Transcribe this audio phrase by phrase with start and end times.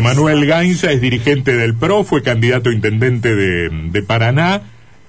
[0.00, 4.62] Emanuel Gainza es dirigente del PRO, fue candidato a intendente de, de Paraná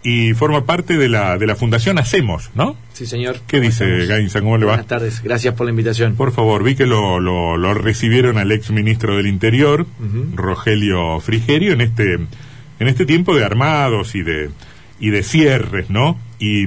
[0.03, 2.75] y forma parte de la, de la Fundación Hacemos, ¿no?
[2.93, 3.39] Sí, señor.
[3.47, 4.41] ¿Qué dice Gainza?
[4.41, 4.73] ¿Cómo le va?
[4.73, 6.15] Buenas tardes, gracias por la invitación.
[6.15, 9.85] Por favor, vi que lo, lo, lo recibieron al ex ministro del Interior,
[10.35, 14.49] Rogelio Frigerio, en este, en este tiempo de armados y de,
[14.99, 16.17] y de cierres, ¿no?
[16.39, 16.65] Y,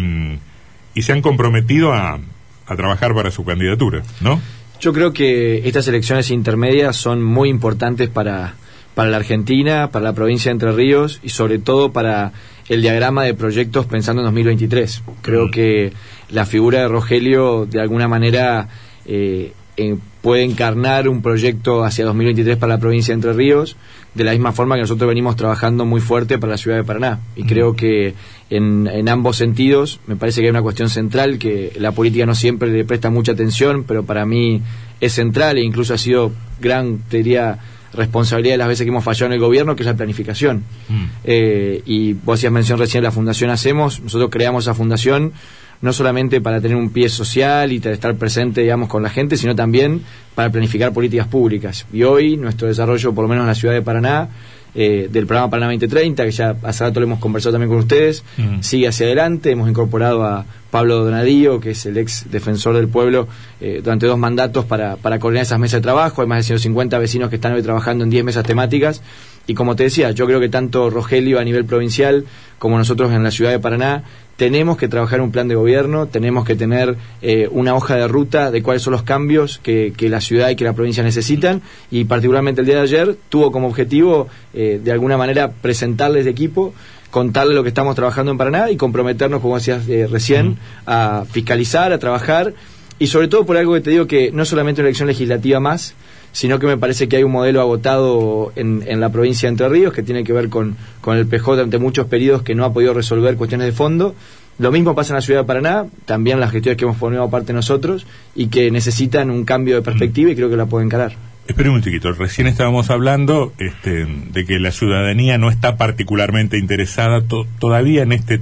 [0.95, 2.21] y se han comprometido a,
[2.67, 4.41] a trabajar para su candidatura, ¿no?
[4.85, 8.57] Yo creo que estas elecciones intermedias son muy importantes para,
[8.95, 12.33] para la Argentina, para la provincia de Entre Ríos y sobre todo para
[12.69, 15.03] el diagrama de proyectos pensando en 2023.
[15.23, 15.95] Creo que
[16.29, 18.69] la figura de Rogelio de alguna manera
[19.07, 23.77] eh, eh, puede encarnar un proyecto hacia 2023 para la provincia de Entre Ríos,
[24.15, 27.21] de la misma forma que nosotros venimos trabajando muy fuerte para la ciudad de Paraná.
[27.37, 28.15] Y creo que
[28.51, 32.35] en, en, ambos sentidos me parece que hay una cuestión central que la política no
[32.35, 34.63] siempre le presta mucha atención, pero para mí
[35.01, 37.59] es central e incluso ha sido gran, te diría,
[37.95, 40.65] responsabilidad de las veces que hemos fallado en el gobierno, que es la planificación.
[40.89, 41.05] Mm.
[41.25, 45.33] Eh, y vos hacías mención recién de la Fundación Hacemos, nosotros creamos esa fundación
[45.81, 49.55] no solamente para tener un pie social y estar presente, digamos, con la gente, sino
[49.55, 50.03] también
[50.35, 51.87] para planificar políticas públicas.
[51.93, 54.29] Y hoy nuestro desarrollo, por lo menos en la ciudad de Paraná,
[54.77, 58.25] eh, del programa Paraná 2030, que ya hace rato lo hemos conversado también con ustedes,
[58.37, 58.61] Mm.
[58.61, 59.53] sigue hacia adelante.
[59.53, 63.29] Hemos incorporado a Pablo Donadío, que es el ex defensor del pueblo,
[63.61, 66.23] eh, durante dos mandatos para, para coordinar esas mesas de trabajo.
[66.23, 69.01] Hay más de 150 vecinos que están hoy trabajando en 10 mesas temáticas.
[69.47, 72.25] Y como te decía, yo creo que tanto Rogelio a nivel provincial
[72.59, 74.05] como nosotros en la ciudad de Paraná
[74.37, 78.51] tenemos que trabajar un plan de gobierno, tenemos que tener eh, una hoja de ruta
[78.51, 81.63] de cuáles son los cambios que, que, la ciudad y que la provincia necesitan.
[81.91, 86.33] Y particularmente el día de ayer tuvo como objetivo eh, de alguna manera presentarles de
[86.33, 86.75] equipo
[87.15, 91.93] contarles lo que estamos trabajando en Paraná y comprometernos, como decías eh, recién, a fiscalizar,
[91.93, 92.55] a trabajar
[92.99, 95.95] y sobre todo por algo que te digo que no solamente una elección legislativa más,
[96.33, 99.69] sino que me parece que hay un modelo agotado en, en, la provincia de Entre
[99.69, 102.73] Ríos que tiene que ver con, con el PJ ante muchos periodos que no ha
[102.73, 104.15] podido resolver cuestiones de fondo.
[104.59, 107.53] Lo mismo pasa en la ciudad de Paraná, también las gestiones que hemos formado parte
[107.53, 111.13] nosotros y que necesitan un cambio de perspectiva y creo que la pueden encarar.
[111.47, 117.21] Espera un chiquito, recién estábamos hablando este, de que la ciudadanía no está particularmente interesada
[117.21, 118.41] to todavía en este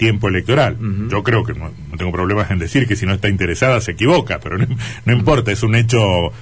[0.00, 0.78] tiempo electoral.
[0.80, 1.10] Uh -huh.
[1.10, 3.90] Yo creo que no, no, tengo problemas en decir que si no está interesada se
[3.92, 4.66] equivoca, pero no,
[5.04, 6.32] no importa, es un hecho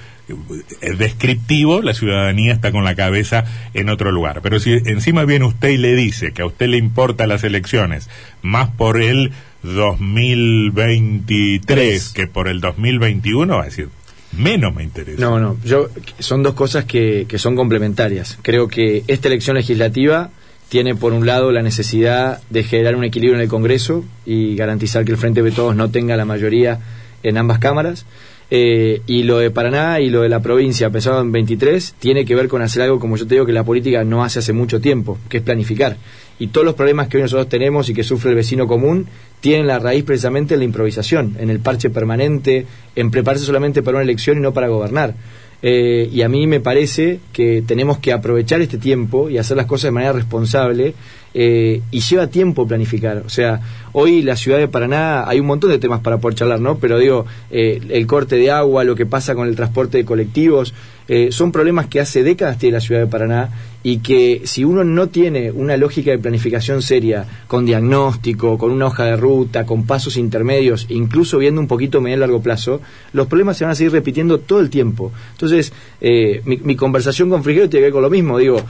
[0.97, 3.43] descriptivo, la ciudadanía está con la cabeza
[3.73, 4.39] en otro lugar.
[4.41, 8.09] Pero si encima viene usted y le dice que a usted le importan las elecciones
[8.41, 9.31] más por el
[9.63, 13.89] 2023 que por el 2021, va a decir,
[14.37, 15.19] menos me interesa.
[15.19, 18.39] No, no, yo, son dos cosas que, que son complementarias.
[18.41, 20.29] Creo que esta elección legislativa
[20.69, 25.03] tiene por un lado la necesidad de generar un equilibrio en el Congreso y garantizar
[25.03, 26.79] que el Frente de Todos no tenga la mayoría
[27.23, 28.05] en ambas cámaras.
[28.51, 32.33] Eh, y lo de Paraná y lo de la provincia, pesado en 23, tiene que
[32.33, 34.81] ver con hacer algo, como yo te digo, que la política no hace hace mucho
[34.81, 35.97] tiempo, que es planificar.
[36.39, 39.07] Y todos los problemas que hoy nosotros tenemos y que sufre el vecino común
[39.39, 42.65] tienen la raíz precisamente en la improvisación, en el parche permanente,
[42.95, 45.13] en prepararse solamente para una elección y no para gobernar.
[45.61, 49.65] Eh, y a mí me parece que tenemos que aprovechar este tiempo y hacer las
[49.65, 50.93] cosas de manera responsable
[51.33, 53.23] eh, y lleva tiempo planificar.
[53.25, 56.59] O sea, hoy la ciudad de Paraná hay un montón de temas para poder charlar,
[56.59, 56.77] ¿no?
[56.79, 60.73] Pero digo, eh, el corte de agua, lo que pasa con el transporte de colectivos,
[61.07, 63.49] eh, son problemas que hace décadas tiene la ciudad de Paraná
[63.81, 68.87] y que si uno no tiene una lógica de planificación seria, con diagnóstico, con una
[68.87, 72.81] hoja de ruta, con pasos intermedios, incluso viendo un poquito medio largo plazo,
[73.13, 75.11] los problemas se van a seguir repitiendo todo el tiempo.
[75.31, 78.61] Entonces, mi, mi, conversación con Frigerio tiene que ver con lo mismo, digo,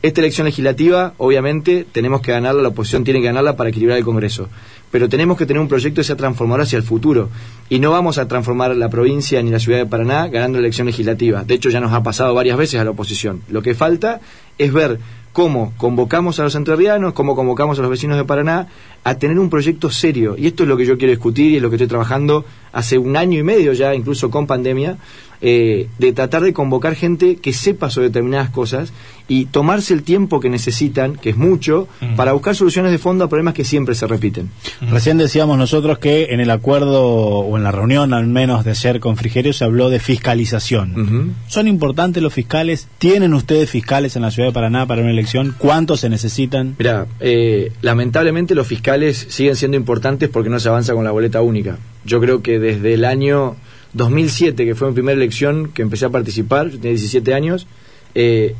[0.00, 4.04] esta elección legislativa, obviamente, tenemos que ganarla, la oposición tiene que ganarla para equilibrar el
[4.04, 4.48] Congreso.
[4.92, 7.30] Pero tenemos que tener un proyecto que sea transformador hacia el futuro.
[7.68, 10.86] Y no vamos a transformar la provincia ni la ciudad de Paraná ganando la elección
[10.86, 11.42] legislativa.
[11.42, 13.42] De hecho, ya nos ha pasado varias veces a la oposición.
[13.48, 14.20] Lo que falta
[14.56, 15.00] es ver
[15.32, 18.68] cómo convocamos a los entrerrianos, cómo convocamos a los vecinos de Paraná
[19.04, 20.36] a tener un proyecto serio.
[20.38, 22.44] Y esto es lo que yo quiero discutir y es lo que estoy trabajando
[22.78, 24.98] hace un año y medio ya, incluso con pandemia,
[25.40, 28.92] eh, de tratar de convocar gente que sepa sobre determinadas cosas
[29.28, 32.16] y tomarse el tiempo que necesitan, que es mucho, mm.
[32.16, 34.50] para buscar soluciones de fondo a problemas que siempre se repiten.
[34.80, 34.90] Mm.
[34.90, 38.98] Recién decíamos nosotros que en el acuerdo o en la reunión al menos de ayer
[38.98, 41.34] con Frigerio se habló de fiscalización.
[41.46, 42.88] ¿Son importantes los fiscales?
[42.98, 45.54] ¿Tienen ustedes fiscales en la ciudad de Paraná para una elección?
[45.56, 46.74] ¿Cuántos se necesitan?
[46.78, 51.42] Mira, eh, lamentablemente los fiscales siguen siendo importantes porque no se avanza con la boleta
[51.42, 51.78] única.
[52.08, 53.56] Yo creo que desde el año
[53.92, 57.66] 2007, que fue mi primera elección que empecé a participar, yo tenía 17 años,
[58.14, 58.54] eh,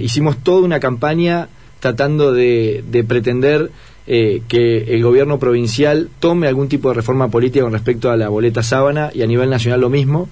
[0.00, 1.48] hicimos toda una campaña
[1.80, 3.70] tratando de, de pretender
[4.06, 8.30] eh, que el gobierno provincial tome algún tipo de reforma política con respecto a la
[8.30, 10.30] boleta sábana y a nivel nacional lo mismo.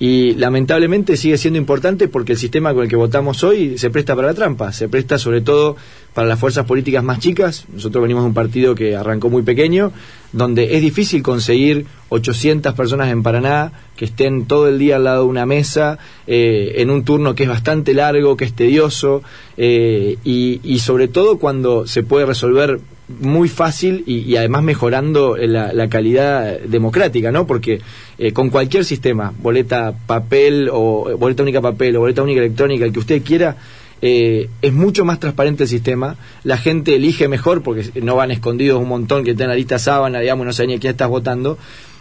[0.00, 4.16] Y lamentablemente sigue siendo importante porque el sistema con el que votamos hoy se presta
[4.16, 5.76] para la trampa, se presta sobre todo
[6.18, 7.64] para las fuerzas políticas más chicas.
[7.72, 9.92] Nosotros venimos de un partido que arrancó muy pequeño,
[10.32, 15.22] donde es difícil conseguir 800 personas en Paraná que estén todo el día al lado
[15.22, 19.22] de una mesa, eh, en un turno que es bastante largo, que es tedioso,
[19.56, 22.80] eh, y, sobre todo cuando se puede resolver
[23.20, 27.46] muy fácil y, además mejorando la, calidad democrática, ¿no?
[27.46, 27.80] Porque
[28.18, 32.92] eh, con cualquier sistema, boleta papel o boleta única papel o boleta única electrónica, el
[32.92, 33.56] que usted quiera,
[34.00, 38.80] eh, es mucho más transparente el sistema, la gente elige mejor porque no van escondidos
[38.80, 41.58] un montón que están la lista sábana, digamos, no saben ni a quién estás votando,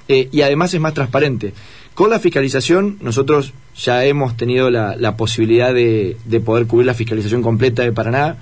[0.08, 1.54] eh, y además es más transparente.
[1.94, 6.94] Con la fiscalización, nosotros ya hemos tenido la, la posibilidad de, de poder cubrir la
[6.94, 8.38] fiscalización completa de Paraná,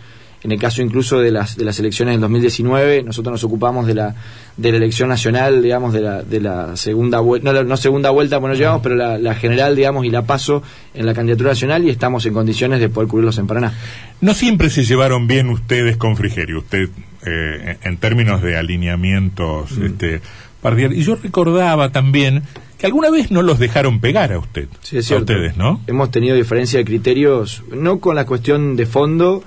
[0.45, 3.95] en el caso incluso de las, de las elecciones del 2019, nosotros nos ocupamos de
[3.95, 4.13] la,
[4.57, 8.37] de la elección nacional, digamos, de la, de la segunda vuelta, no, no, segunda vuelta,
[8.37, 10.61] bueno, llevamos, pero la, general, digamos, y la paso
[10.93, 13.73] en la candidatura nacional y estamos en condiciones de poder cubrirlos en Paraná.
[14.21, 16.89] No siempre se llevaron bien ustedes con Frigerio, usted,
[17.25, 19.83] eh, en términos de alineamientos, mm.
[19.83, 20.21] este,
[20.91, 22.43] y yo recordaba también
[22.77, 24.67] que alguna vez no los dejaron pegar a usted.
[24.81, 25.33] Sí, es cierto.
[25.33, 25.81] A ustedes, ¿no?
[25.87, 29.43] Hemos tenido diferencia de criterios, no con la cuestión de fondo,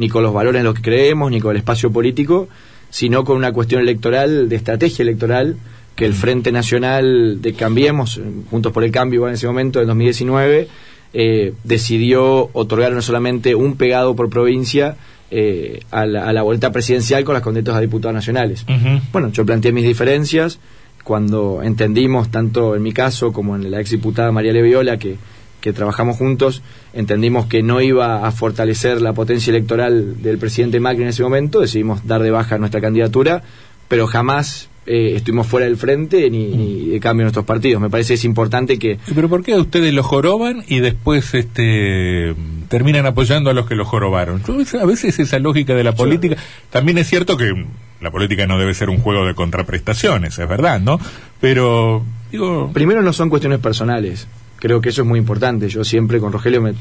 [0.00, 2.48] ni con los valores en los que creemos, ni con el espacio político,
[2.88, 5.56] sino con una cuestión electoral, de estrategia electoral,
[5.94, 8.18] que el Frente Nacional de Cambiemos,
[8.50, 10.68] Juntos por el Cambio en ese momento, en 2019,
[11.12, 14.96] eh, decidió otorgar no solamente un pegado por provincia
[15.30, 18.64] eh, a, la, vuelta presidencial con las candidatas a diputados nacionales.
[19.12, 20.58] Bueno, yo planteé mis diferencias.
[21.04, 25.18] Cuando entendimos, tanto en mi caso como en la ex diputada María Leviola, que
[25.60, 26.62] que trabajamos juntos,
[26.92, 31.60] entendimos que no iba a fortalecer la potencia electoral del presidente Macri en ese momento,
[31.60, 33.42] decidimos dar de baja nuestra candidatura,
[33.88, 37.80] pero jamás eh, estuvimos fuera del frente ni, de cambio en nuestros partidos.
[37.82, 38.98] Me parece que es importante que...
[39.14, 42.34] ¿Pero por qué ustedes lo joroban y después este
[42.68, 44.42] terminan apoyando a los que lo jorobaron?
[44.80, 46.36] a veces esa lógica de la política...
[46.70, 47.66] También es cierto que
[48.00, 50.98] la política no debe ser un juego de contraprestaciones, es verdad, ¿no?
[51.40, 52.02] Pero...
[52.32, 52.70] Digo...
[52.72, 54.26] Primero no son cuestiones personales
[54.60, 55.68] creo que eso es muy importante.
[55.68, 56.74] Yo siempre con Rogelio me,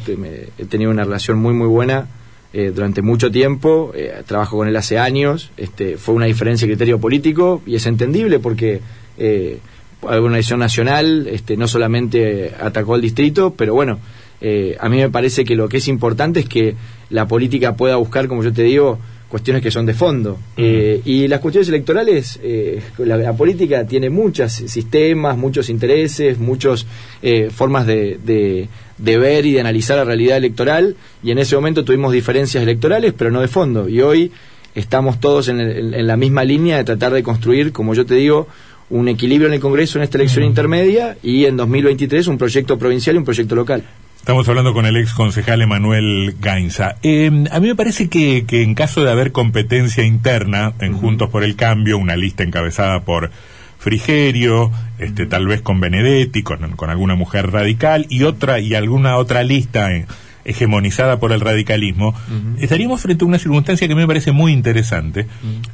[0.57, 2.07] he tenido una relación muy, muy buena
[2.53, 3.91] eh, durante mucho tiempo.
[3.95, 5.49] Eh, trabajo con él hace años.
[5.57, 8.81] Este, fue una diferencia de criterio político y es entendible porque
[9.17, 9.57] eh,
[10.01, 13.99] una decisión nacional este, no solamente atacó al distrito, pero bueno,
[14.41, 16.75] eh, a mí me parece que lo que es importante es que
[17.09, 18.99] la política pueda buscar, como yo te digo,
[19.29, 20.39] cuestiones que son de fondo.
[20.57, 26.85] Eh, y las cuestiones electorales, eh, la, política tiene muchos sistemas, muchos intereses, muchas
[27.21, 28.67] eh, formas de,
[28.97, 33.13] de, ver y de analizar la realidad electoral, y en ese momento tuvimos diferencias electorales,
[33.15, 33.87] pero no de fondo.
[33.87, 34.31] Y hoy
[34.73, 38.47] estamos todos en, en la misma línea de tratar de construir, como yo te digo,
[38.89, 43.15] un equilibrio en el Congreso en esta elección intermedia y en 2023 un proyecto provincial
[43.15, 43.83] y un proyecto local.
[44.29, 46.97] Estamos hablando con el ex concejal Emanuel Gainza.
[47.01, 51.43] Em, a mí me parece que, en caso de haber competencia interna en Juntos por
[51.43, 53.31] el Cambio, una lista encabezada por
[53.79, 59.41] Frigerio, este, tal vez con Benedetti, con, alguna mujer radical y otra y alguna otra
[59.41, 60.05] lista eh,
[60.45, 62.13] hegemonizada por el radicalismo,
[62.59, 65.25] estaríamos frente a una circunstancia que me parece muy interesante,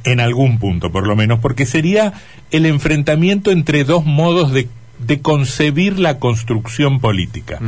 [0.04, 2.14] en algún punto por lo menos, porque sería
[2.50, 4.66] el enfrentamiento entre dos modos de,
[5.20, 7.60] concebir la construcción política.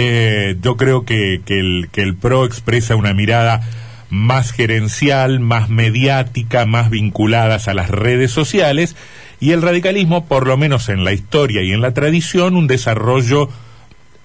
[0.00, 3.62] Eh, yo creo que, el, que el PRO expresa una mirada
[4.10, 8.94] más gerencial, más mediática, más vinculadas a las redes sociales,
[9.40, 13.48] y el radicalismo, por lo menos en la historia y en la tradición, un desarrollo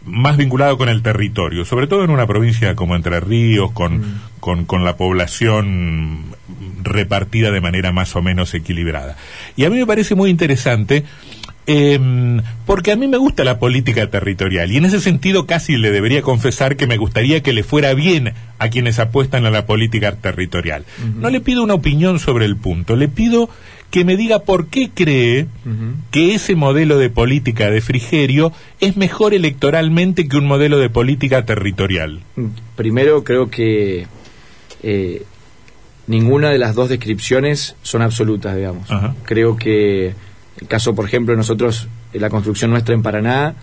[0.05, 4.21] más vinculado con el territorio, sobre todo en una provincia como Entre Ríos, con, mm.
[4.39, 6.35] con, con, la población
[6.83, 9.17] repartida de manera más o menos equilibrada.
[9.55, 11.03] Y a mí me parece muy interesante
[11.65, 11.99] eh,
[12.65, 16.21] porque a mí me gusta la política territorial y en ese sentido casi le debería
[16.21, 20.85] confesar que me gustaría que le fuera bien a quienes apuestan a la política territorial.
[21.15, 23.49] No le pido una opinión sobre el punto, le pido
[23.91, 25.47] que me diga por qué cree
[26.09, 31.45] que ese modelo de política de Frigerio es mejor electoralmente que un modelo de política
[31.45, 32.21] territorial.
[32.75, 34.07] Primero creo que
[34.81, 35.23] eh,
[36.07, 38.89] ninguna de las dos descripciones son absolutas, digamos.
[39.25, 40.15] Creo que
[40.63, 43.55] el caso, por ejemplo, nosotros, la construcción nuestra en Paraná,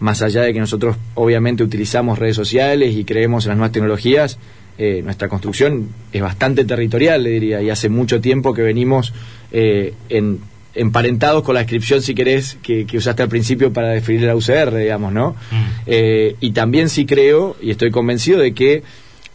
[0.00, 4.38] más allá de que nosotros obviamente utilizamos redes sociales y creemos en las nuevas tecnologías,
[4.76, 9.12] eh, nuestra construcción es bastante territorial, le diría, y hace mucho tiempo que venimos
[9.50, 10.40] eh, en,
[10.74, 15.12] emparentados con la descripción, si querés, que, usaste al principio para definir la UCR, digamos,
[15.12, 15.36] ¿no?
[15.50, 15.64] Mm.
[15.86, 18.82] Eh, y también sí creo, y estoy convencido de que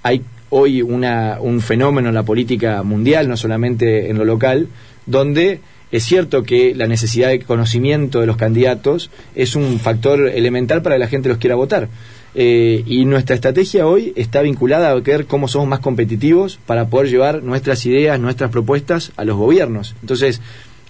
[0.01, 4.68] hay hoy una, un fenómeno en la política mundial, no solamente en lo local,
[5.06, 5.62] donde
[5.94, 10.96] es cierto que la necesidad de conocimiento de los candidatos es un factor elemental para
[10.96, 11.88] que la gente los quiera votar.
[12.34, 17.12] Eh, y nuestra estrategia hoy está vinculada a ver cómo somos más competitivos para poder
[17.12, 19.94] llevar nuestras ideas, nuestras propuestas a los gobiernos.
[20.02, 20.42] Entonces,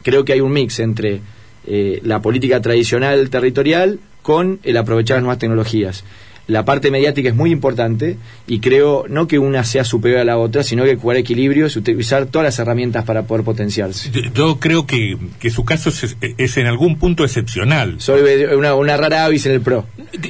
[0.04, 1.20] creo que hay un mix entre
[1.68, 6.06] eh, la política tradicional territorial con el aprovechar las nuevas tecnologías
[6.48, 10.38] la parte mediática es muy importante y creo no que una sea superior a la
[10.38, 14.12] otra, sino que jugar equilibrio y utilizar todas las herramientas para poder potenciarse.
[14.34, 17.96] Yo, creo que, que, su caso es, en algún punto excepcional.
[18.00, 18.22] Soy
[18.56, 19.86] una, una, rara avis en el PRO.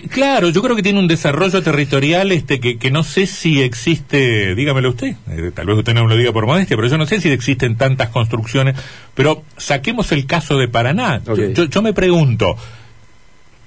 [0.10, 4.56] Claro, yo creo que tiene un desarrollo territorial este que, que no sé si existe,
[4.56, 7.06] dígamelo usted, eh, tal vez usted no me lo diga por modestia, pero yo no
[7.06, 8.76] sé si existen tantas construcciones,
[9.16, 11.22] pero saquemos el caso de Paraná.
[11.26, 12.56] Yo, yo me pregunto,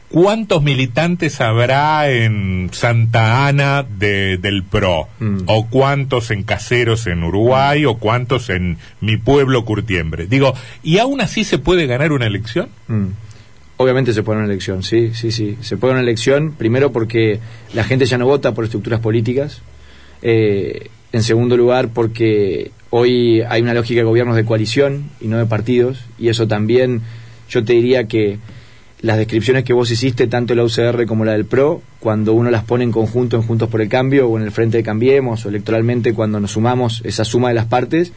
[0.09, 5.09] ¿Cuántos militantes habrá en Santa Ana del PRO?
[5.19, 5.39] Mm.
[5.47, 7.85] ¿O cuántos en Caseros en Uruguay?
[7.87, 10.27] ¿O cuántos en mi pueblo Curtiembre?
[10.27, 12.69] Digo, ¿y aún así se puede ganar una elección?
[12.87, 13.07] Mm.
[13.79, 15.59] Obviamente se puede una elección, sí, sí, sí.
[15.61, 17.41] Se puede una elección, primero porque
[17.75, 19.61] la gente ya no vota por estructuras políticas.
[20.23, 25.37] Eh, en segundo lugar, porque hoy hay una lógica de gobiernos de coalición y no
[25.37, 26.05] de partidos.
[26.19, 27.03] Y eso también,
[27.51, 28.39] yo te diría que
[29.07, 32.65] las descripciones que vos hiciste, tanto la UCR como la del PRO, cuando uno las
[32.65, 35.49] pone en conjunto en Juntos por el Cambio o en el Frente de Cambiemos o
[35.49, 38.13] electoralmente cuando nos sumamos esa suma de las partes,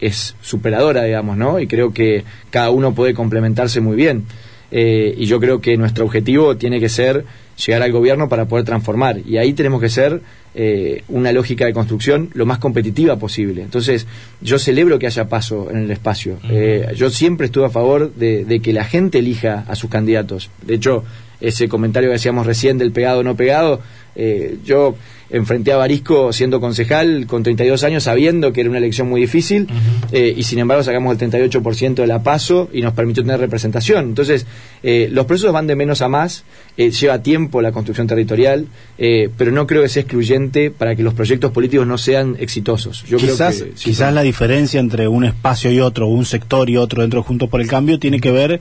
[0.00, 1.60] es superadora, digamos, ¿no?
[1.60, 4.24] Y creo que cada uno puede complementarse muy bien.
[4.70, 7.26] Eh, y yo creo que nuestro objetivo tiene que ser
[7.66, 9.18] llegar al gobierno para poder transformar.
[9.18, 10.22] Y ahí tenemos que ser
[10.54, 13.62] eh, una lógica de construcción lo más competitiva posible.
[13.62, 14.06] Entonces,
[14.40, 16.38] yo celebro que haya paso en el espacio.
[16.48, 20.50] Eh, yo siempre estuve a favor de, de, que la gente elija a sus candidatos.
[20.62, 21.04] De hecho,
[21.40, 23.80] ese comentario que decíamos recién del pegado o no pegado,
[24.14, 24.96] eh, yo
[25.30, 29.68] enfrenté a Barisco siendo concejal con 32 años, sabiendo que era una elección muy difícil,
[30.12, 34.06] eh, y sin embargo sacamos el 38% de la paso y nos permitió tener representación.
[34.06, 34.46] Entonces,
[34.82, 36.44] eh, los procesos van de menos a más,
[36.76, 41.52] lleva tiempo la construcción territorial, pero no creo que sea excluyente para que los proyectos
[41.52, 43.04] políticos no sean exitosos.
[43.04, 46.78] Yo quizás, creo que, quizás la diferencia entre un espacio y otro, un sector y
[46.78, 48.60] otro dentro Juntos por el Cambio, tiene que ver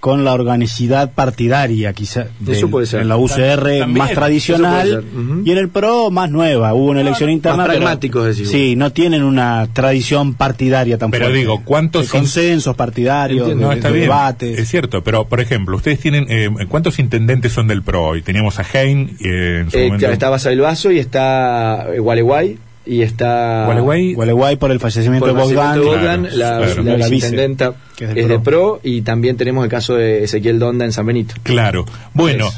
[0.00, 5.04] con la organicidad partidaria, quizá, en la UCR más tradicional
[5.44, 6.74] y en el PRO más nueva.
[6.74, 7.58] Hubo una elección interna.
[7.58, 11.22] Más pragmáticos, Sí, no tienen una tradición partidaria tampoco.
[11.22, 14.58] Pero digo, ¿cuántos consensos partidarios, no, está debates?
[14.58, 18.22] Es cierto, pero por ejemplo, ustedes tienen, eh, ¿cuántos intendentes son del PRO hoy?
[18.22, 20.10] Teníamos a Hein, eh, en su eh, momento.
[20.10, 26.66] Está Vaso y está Gualeguay y está Gualeguay, por el fallecimiento de Bogdan, la,
[27.10, 28.80] intendenta es, de, pro.
[28.82, 31.34] y también tenemos el caso de Ezequiel Donda en San Benito.
[31.42, 31.84] Claro.
[32.14, 32.48] Bueno,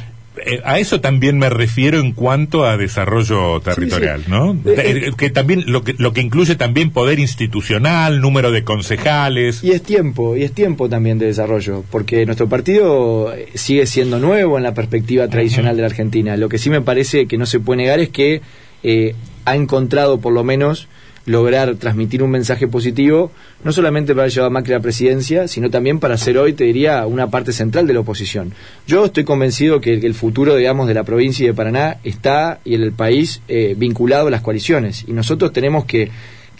[0.46, 4.52] eh, a eso también me refiero en cuanto a desarrollo territorial, ¿no?
[4.64, 9.64] Eh, eh, que también lo que lo que incluye también poder institucional, número de concejales.
[9.64, 14.56] Y es tiempo, y es tiempo también de desarrollo, porque nuestro partido sigue siendo nuevo
[14.56, 16.36] en la perspectiva tradicional de la Argentina.
[16.36, 18.40] Lo que sí me parece que no se puede negar es que
[18.82, 20.88] eh, ha encontrado por lo menos
[21.26, 23.30] lograr transmitir un mensaje positivo,
[23.62, 26.64] no solamente para llevar a Macri a la presidencia, sino también para ser hoy, te
[26.64, 28.52] diría, una parte central de la oposición.
[28.86, 32.92] Yo estoy convencido que el futuro, digamos, de la provincia de Paraná está y el
[32.92, 35.04] país eh, vinculado a las coaliciones.
[35.06, 36.10] Y nosotros tenemos que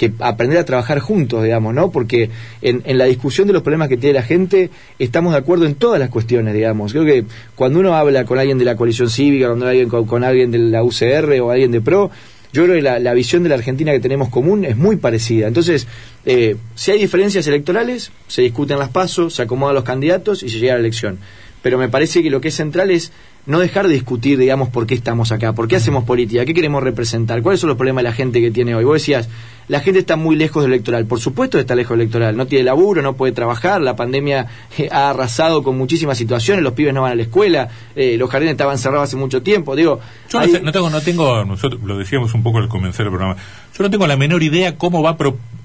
[0.01, 1.91] que aprender a trabajar juntos, digamos, ¿no?
[1.91, 2.31] Porque
[2.63, 5.75] en, en, la discusión de los problemas que tiene la gente estamos de acuerdo en
[5.75, 6.93] todas las cuestiones, digamos.
[6.93, 10.51] Creo que cuando uno habla con alguien de la coalición cívica, cuando alguien con, alguien
[10.51, 12.11] de la UCR o alguien de PRO,
[12.51, 15.47] yo creo que la, visión de la Argentina que tenemos común es muy parecida.
[15.47, 15.87] Entonces,
[16.25, 20.61] eh, si hay diferencias electorales, se discuten las pasos, se acomodan los candidatos y se
[20.61, 21.19] llega a la elección.
[21.61, 23.13] Pero me parece que lo que es central es
[23.47, 26.83] no dejar de discutir, digamos, por qué estamos acá, por qué hacemos política, qué queremos
[26.83, 28.85] representar, cuáles son los problemas de la gente que tiene hoy.
[28.85, 29.29] Vos decías,
[29.69, 31.07] la gente está muy lejos del electoral.
[31.07, 32.37] Por supuesto está lejos del electoral.
[32.37, 36.73] No tiene laburo, no puede trabajar, la pandemia eh, ha arrasado con muchísimas situaciones, los
[36.73, 39.77] pibes no van a la escuela, eh, los jardines estaban cerrados hace mucho tiempo.
[39.77, 43.37] Digo, yo no, tengo, no tengo, nosotros lo decíamos un poco al comenzar el programa,
[43.77, 45.17] yo no tengo la menor idea cómo va a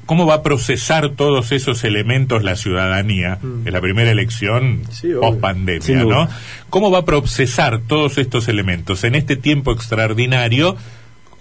[0.05, 3.67] cómo va a procesar todos esos elementos la ciudadanía mm.
[3.67, 4.81] en la primera elección
[5.19, 6.29] post pandemia, ¿no?
[6.69, 10.77] ¿Cómo va a procesar todos estos elementos en este tiempo extraordinario?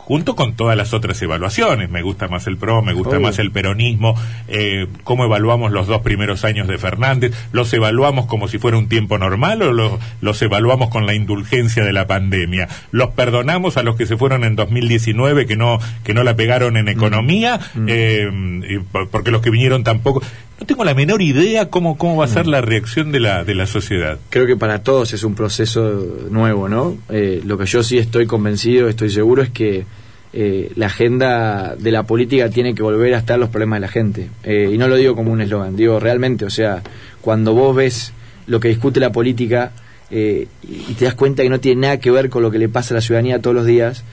[0.04, 1.90] Junto con todas las otras evaluaciones.
[1.90, 4.14] Me gusta más el PRO, me gusta más el peronismo,
[4.48, 8.88] eh, cómo evaluamos los dos primeros años de Fernández, ¿los evaluamos como si fuera un
[8.88, 12.68] tiempo normal o los, los evaluamos con la indulgencia de la pandemia?
[12.90, 16.76] ¿Los perdonamos a los que se fueron en 2019 que no, que no la pegaron
[16.76, 17.58] en economía?
[17.74, 17.80] Mm.
[17.80, 17.86] Mm.
[17.88, 18.80] Eh,
[19.10, 20.22] porque los que vinieron tampoco...
[20.64, 22.48] No tengo la menor idea cómo, cómo va a ser mm.
[22.48, 24.16] la reacción de la, de la sociedad.
[24.30, 26.96] Creo que para todos es un proceso nuevo, ¿no?
[27.10, 29.84] Eh, lo que yo sí estoy convencido, estoy seguro es que
[30.32, 33.88] eh, la agenda de la política tiene que volver a estar los problemas de la
[33.88, 34.30] gente.
[34.42, 36.82] Eh, y no lo digo como un eslogan, digo realmente, o sea,
[37.20, 38.14] cuando vos ves
[38.46, 39.70] lo que discute la política
[40.10, 42.68] eh, y te das cuenta que no tiene nada que ver con lo que le
[42.68, 44.04] pasa a la ciudadanía todos los días,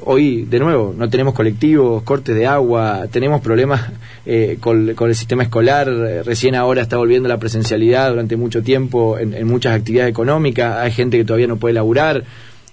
[0.00, 3.90] hoy, de nuevo, no tenemos colectivos, cortes de agua, tenemos problemas
[4.60, 5.88] con, el sistema escolar,
[6.24, 10.92] recién ahora está volviendo la presencialidad durante mucho tiempo en, en, muchas actividades económicas, hay
[10.92, 12.24] gente que todavía no puede laburar.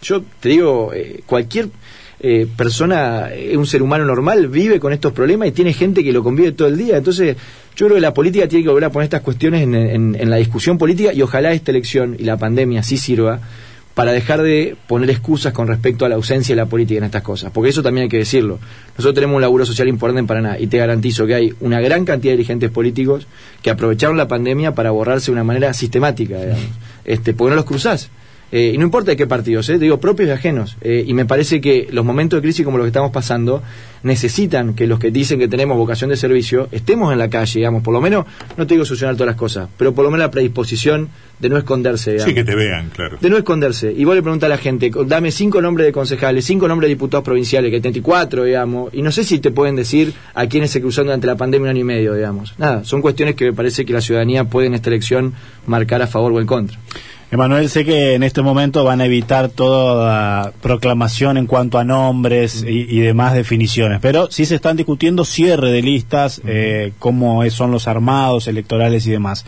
[0.02, 0.92] Yo te digo,
[1.26, 1.70] cualquier
[2.28, 6.14] eh, persona, es un ser humano normal, vive con estos problemas y tiene gente que
[6.14, 6.98] lo convive todo el día.
[6.98, 7.36] Entonces,
[7.76, 10.78] yo creo que la política tiene que volver a poner estas cuestiones en, la discusión
[10.78, 13.40] política y ojalá esta elección y la pandemia sí sirva
[13.94, 17.22] para dejar de poner excusas con respecto a la ausencia de la política en estas
[17.22, 18.60] cosas, porque eso también hay que decirlo.
[18.98, 22.04] Nosotros tenemos un laburo social importante en Paraná y te garantizo que hay una gran
[22.04, 23.28] cantidad de dirigentes políticos
[23.62, 26.64] que aprovecharon la pandemia para borrarse de una manera sistemática, digamos,
[27.06, 28.10] este, porque no los cruzás.
[28.52, 30.78] Eh, y no importa de qué partidos, eh, digo propios y ajenos.
[30.82, 33.64] Eh, y me parece que los momentos de crisis como los que estamos pasando
[34.04, 37.82] necesitan que los que dicen que tenemos vocación de servicio estemos en la calle, digamos,
[37.82, 38.26] por lo menos,
[38.56, 41.10] no te digo solucionar todas las cosas, pero por lo menos la predisposición
[41.40, 42.20] de no esconderse.
[42.20, 43.18] Sí, que te vean, claro.
[43.20, 43.92] De no esconderse.
[43.92, 46.96] Y vos le preguntas a la gente, dame cinco nombres de concejales, cinco nombres de
[46.96, 50.70] diputados provinciales, que hay 34, digamos, y no sé si te pueden decir a quiénes
[50.72, 52.54] se cruzaron durante la pandemia un año y medio, digamos.
[52.60, 55.34] Nada, son cuestiones que me parece que la ciudadanía puede en esta elección
[55.66, 56.78] marcar a favor o en contra.
[57.32, 62.64] Emanuel, sé que en este momento van a evitar toda proclamación en cuanto a nombres
[62.68, 67.88] y, demás definiciones, pero sí se están discutiendo cierre de listas, eh, cómo son los
[67.88, 69.46] armados electorales y demás.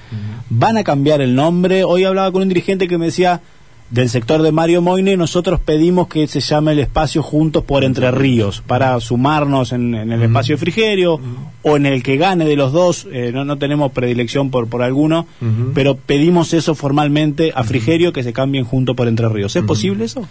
[0.50, 1.84] ¿Van a cambiar el nombre?
[1.84, 3.42] Hoy hablaba con un dirigente que me decía,
[3.90, 8.12] del sector de Mario Moine, nosotros pedimos que se llame el espacio Juntos por Entre
[8.12, 11.20] Ríos, para sumarnos en, el espacio de Frigerio,
[11.62, 14.82] o en el que gane de los dos, eh, no, no tenemos predilección por, por
[14.82, 15.26] alguno,
[15.74, 19.56] pero pedimos eso formalmente a Frigerio, que se cambien Juntos por Entre Ríos.
[19.56, 20.28] ¿Es posible eso?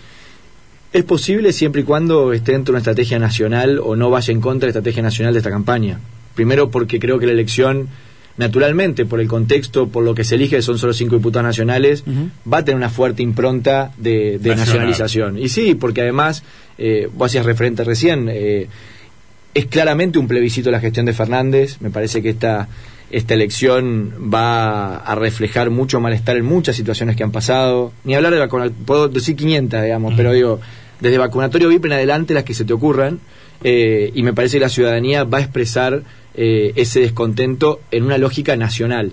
[0.92, 4.40] Es posible siempre y cuando esté dentro de una estrategia nacional o no vaya en
[4.40, 5.98] contra de la estrategia nacional de esta campaña.
[6.34, 7.88] Primero porque creo que la elección
[8.36, 12.04] naturalmente, por el contexto, por lo que se elige, son solo cinco diputados nacionales,
[12.50, 15.38] va a tener una fuerte impronta de, nacionalización.
[15.38, 16.42] Y sí, porque además,
[16.78, 18.68] eh, vos hacías referente recién, eh,
[19.54, 22.68] es claramente un plebiscito la gestión de Fernández, me parece que esta,
[23.10, 28.34] esta elección va a reflejar mucho malestar en muchas situaciones que han pasado, ni hablar
[28.34, 30.60] de vacunación, puedo decir 500, digamos, pero digo,
[31.00, 33.20] desde vacunatorio VIP en adelante las que se te ocurran,
[33.64, 36.02] eh, y me parece que la ciudadanía va a expresar
[36.36, 39.12] eh, ese descontento en una lógica nacional.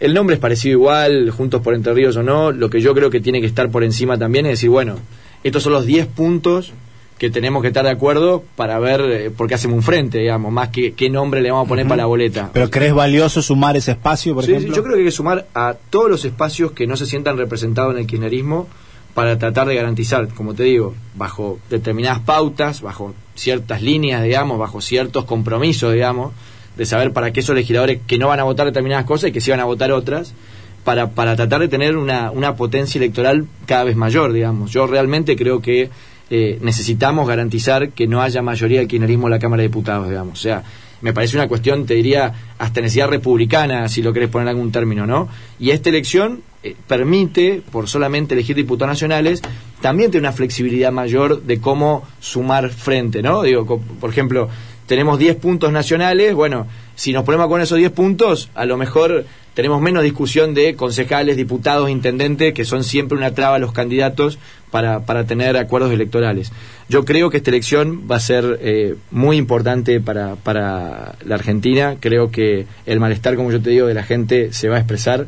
[0.00, 3.10] El nombre es parecido igual, Juntos por Entre Ríos o no, lo que yo creo
[3.10, 4.96] que tiene que estar por encima también es decir, bueno,
[5.44, 6.72] estos son los 10 puntos
[7.18, 10.52] que tenemos que estar de acuerdo para ver eh, por qué hacemos un frente, digamos,
[10.52, 12.50] más que qué nombre le vamos a poner para la boleta.
[12.52, 14.74] ¿Pero crees valioso sumar ese espacio, por ejemplo?
[14.74, 17.94] yo creo que hay que sumar a todos los espacios que no se sientan representados
[17.94, 18.66] en el kirchnerismo
[19.14, 24.80] para tratar de garantizar, como te digo, bajo determinadas pautas, bajo ciertas líneas, digamos, bajo
[24.80, 26.32] ciertos compromisos, digamos,
[26.76, 29.40] de saber para qué esos legisladores que no van a votar determinadas cosas y que
[29.40, 30.34] sí van a votar otras,
[30.82, 34.70] para, para tratar de tener una, una potencia electoral cada vez mayor, digamos.
[34.70, 35.90] Yo realmente creo que
[36.30, 40.38] eh, necesitamos garantizar que no haya mayoría de kirchnerismo en la Cámara de Diputados, digamos.
[40.38, 40.62] O sea,
[41.04, 44.72] me parece una cuestión, te diría, hasta necesidad republicana, si lo querés poner en algún
[44.72, 45.28] término, ¿no?
[45.60, 49.42] Y esta elección eh, permite, por solamente elegir diputados nacionales,
[49.82, 53.42] también tiene una flexibilidad mayor de cómo sumar frente, ¿no?
[53.42, 53.66] Digo,
[54.00, 54.48] por ejemplo,
[54.86, 59.26] tenemos 10 puntos nacionales, bueno, si nos ponemos con esos 10 puntos, a lo mejor
[59.54, 64.38] tenemos menos discusión de concejales, diputados, intendentes, que son siempre una traba a los candidatos
[64.70, 66.52] para, para tener acuerdos electorales.
[66.88, 71.96] Yo creo que esta elección va a ser eh, muy importante para, para la Argentina,
[72.00, 75.26] creo que el malestar, como yo te digo, de la gente se va a expresar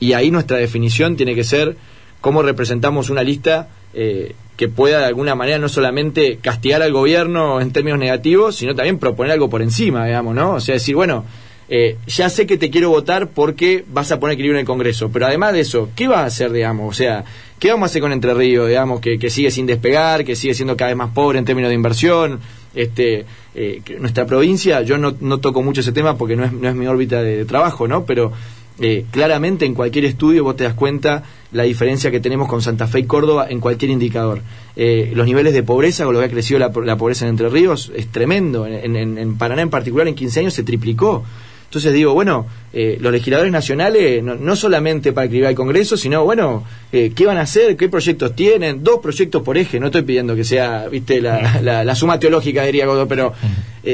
[0.00, 1.76] y ahí nuestra definición tiene que ser
[2.20, 7.60] cómo representamos una lista eh, que pueda de alguna manera no solamente castigar al gobierno
[7.60, 10.54] en términos negativos, sino también proponer algo por encima, digamos, ¿no?
[10.54, 11.24] O sea, decir, bueno,
[11.68, 15.10] eh, ya sé que te quiero votar porque vas a poner equilibrio en el Congreso,
[15.12, 16.88] pero además de eso, ¿qué vas a hacer, digamos?
[16.88, 17.24] O sea,
[17.58, 20.54] ¿qué vamos a hacer con Entre Ríos, digamos, que, que sigue sin despegar, que sigue
[20.54, 22.40] siendo cada vez más pobre en términos de inversión?
[22.74, 26.68] Este, eh, nuestra provincia, yo no, no toco mucho ese tema porque no es, no
[26.68, 28.04] es mi órbita de trabajo, ¿no?
[28.04, 28.32] Pero
[28.80, 32.86] eh, claramente en cualquier estudio vos te das cuenta la diferencia que tenemos con Santa
[32.86, 34.40] Fe y Córdoba en cualquier indicador.
[34.76, 37.90] Eh, los niveles de pobreza, con lo que ha crecido la, pobreza en Entre Ríos,
[37.96, 38.66] es tremendo.
[38.66, 41.24] En, Paraná en particular, en 15 años se triplicó.
[41.68, 46.64] Entonces digo, bueno, eh, los legisladores nacionales, no, solamente para escribir al Congreso, sino, bueno,
[46.90, 47.76] ¿qué van a hacer?
[47.76, 48.82] ¿Qué proyectos tienen?
[48.82, 53.06] Dos proyectos por eje, no estoy pidiendo que sea, viste, la, suma teológica, diría Godo,
[53.06, 53.34] pero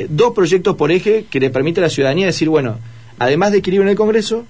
[0.08, 2.78] dos proyectos por eje que le permite a la ciudadanía decir, bueno,
[3.18, 4.46] además de escribir en el Congreso,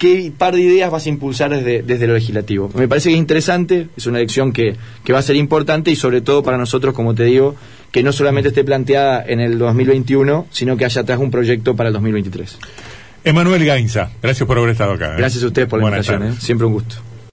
[0.00, 2.70] qué par de ideas vas a impulsar desde, desde lo legislativo.
[2.74, 5.96] Me parece que es interesante, es una elección que, que va a ser importante y
[5.96, 7.54] sobre todo para nosotros, como te digo,
[7.92, 11.90] que no solamente esté planteada en el 2021, sino que haya atrás un proyecto para
[11.90, 12.58] el 2023.
[13.24, 15.12] Emanuel Gainza, gracias por haber estado acá.
[15.12, 15.18] ¿eh?
[15.18, 16.32] Gracias a ustedes por la invitación, ¿eh?
[16.40, 16.96] siempre un gusto.